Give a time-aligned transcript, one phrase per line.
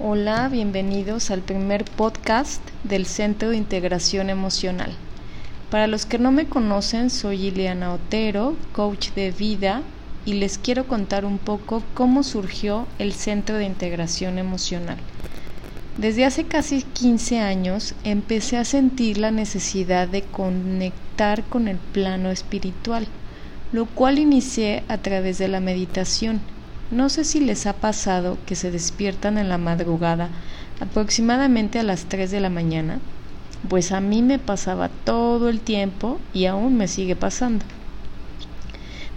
[0.00, 4.90] Hola, bienvenidos al primer podcast del Centro de Integración Emocional.
[5.70, 9.82] Para los que no me conocen, soy Ileana Otero, coach de vida,
[10.26, 14.96] y les quiero contar un poco cómo surgió el Centro de Integración Emocional.
[15.96, 22.32] Desde hace casi 15 años empecé a sentir la necesidad de conectar con el plano
[22.32, 23.06] espiritual,
[23.70, 26.40] lo cual inicié a través de la meditación.
[26.94, 30.28] No sé si les ha pasado que se despiertan en la madrugada
[30.78, 33.00] aproximadamente a las 3 de la mañana,
[33.68, 37.64] pues a mí me pasaba todo el tiempo y aún me sigue pasando.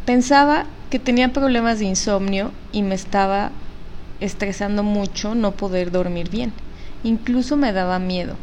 [0.07, 3.51] Pensaba que tenía problemas de insomnio y me estaba
[4.21, 6.53] estresando mucho no poder dormir bien.
[7.03, 8.37] Incluso me daba miedo.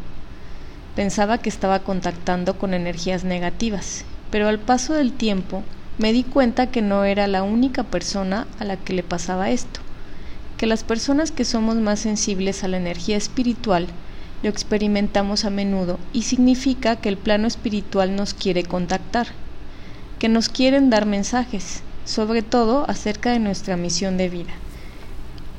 [0.94, 5.64] Pensaba que estaba contactando con energías negativas, pero al paso del tiempo
[5.98, 9.80] me di cuenta que no era la única persona a la que le pasaba esto,
[10.56, 13.86] que las personas que somos más sensibles a la energía espiritual
[14.42, 19.28] lo experimentamos a menudo y significa que el plano espiritual nos quiere contactar,
[20.18, 24.52] que nos quieren dar mensajes, sobre todo acerca de nuestra misión de vida.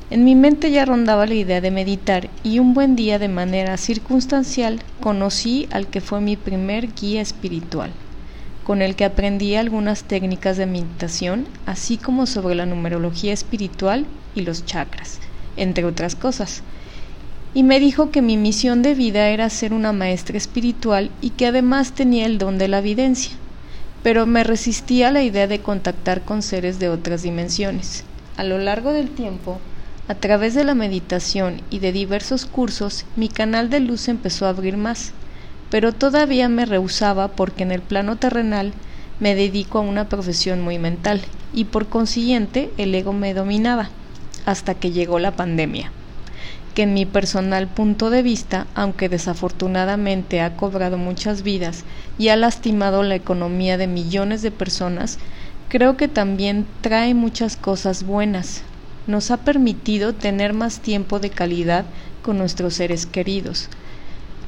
[0.08, 3.76] En mi mente ya rondaba la idea de meditar y un buen día de manera
[3.76, 7.90] circunstancial conocí al que fue mi primer guía espiritual,
[8.66, 14.40] con el que aprendí algunas técnicas de meditación, así como sobre la numerología espiritual y
[14.40, 15.20] los chakras,
[15.56, 16.64] entre otras cosas.
[17.54, 21.46] Y me dijo que mi misión de vida era ser una maestra espiritual y que
[21.46, 23.36] además tenía el don de la evidencia,
[24.02, 28.02] pero me resistía a la idea de contactar con seres de otras dimensiones.
[28.36, 29.60] A lo largo del tiempo,
[30.08, 34.48] a través de la meditación y de diversos cursos, mi canal de luz empezó a
[34.48, 35.12] abrir más,
[35.70, 38.72] pero todavía me rehusaba porque en el plano terrenal
[39.18, 43.90] me dedico a una profesión muy mental y por consiguiente el ego me dominaba,
[44.44, 45.90] hasta que llegó la pandemia,
[46.74, 51.84] que en mi personal punto de vista, aunque desafortunadamente ha cobrado muchas vidas
[52.18, 55.18] y ha lastimado la economía de millones de personas,
[55.68, 58.62] creo que también trae muchas cosas buenas,
[59.06, 61.86] nos ha permitido tener más tiempo de calidad
[62.22, 63.68] con nuestros seres queridos.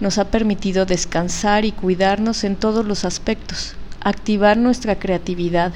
[0.00, 5.72] Nos ha permitido descansar y cuidarnos en todos los aspectos, activar nuestra creatividad,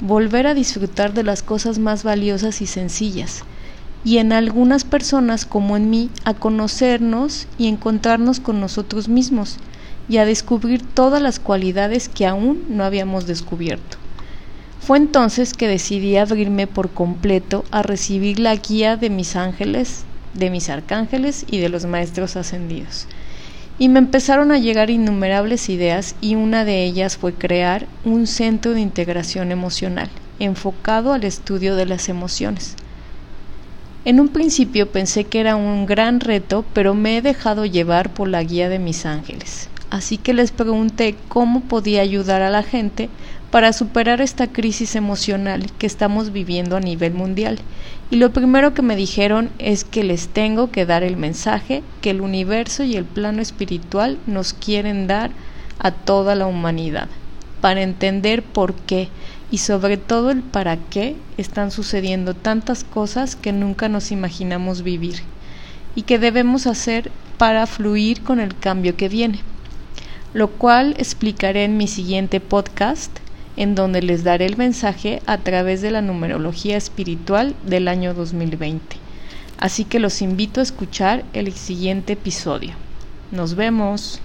[0.00, 3.42] volver a disfrutar de las cosas más valiosas y sencillas,
[4.04, 9.56] y en algunas personas como en mí a conocernos y encontrarnos con nosotros mismos
[10.08, 13.96] y a descubrir todas las cualidades que aún no habíamos descubierto.
[14.80, 20.04] Fue entonces que decidí abrirme por completo a recibir la guía de mis ángeles,
[20.34, 23.06] de mis arcángeles y de los maestros ascendidos.
[23.78, 28.72] Y me empezaron a llegar innumerables ideas y una de ellas fue crear un centro
[28.72, 30.08] de integración emocional,
[30.38, 32.76] enfocado al estudio de las emociones.
[34.04, 38.28] En un principio pensé que era un gran reto, pero me he dejado llevar por
[38.28, 39.68] la guía de mis ángeles.
[39.90, 43.08] Así que les pregunté cómo podía ayudar a la gente
[43.54, 47.60] para superar esta crisis emocional que estamos viviendo a nivel mundial.
[48.10, 52.10] Y lo primero que me dijeron es que les tengo que dar el mensaje que
[52.10, 55.30] el universo y el plano espiritual nos quieren dar
[55.78, 57.06] a toda la humanidad,
[57.60, 59.08] para entender por qué
[59.52, 65.20] y sobre todo el para qué están sucediendo tantas cosas que nunca nos imaginamos vivir
[65.94, 69.38] y que debemos hacer para fluir con el cambio que viene,
[70.32, 73.20] lo cual explicaré en mi siguiente podcast
[73.56, 78.96] en donde les daré el mensaje a través de la numerología espiritual del año 2020.
[79.58, 82.72] Así que los invito a escuchar el siguiente episodio.
[83.30, 84.20] Nos vemos.